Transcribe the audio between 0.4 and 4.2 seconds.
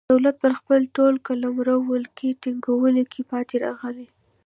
پر خپل ټول قلمرو ولکې ټینګولو کې پاتې راغلی.